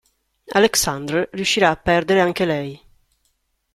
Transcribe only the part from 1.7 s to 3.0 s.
perdere anche lei.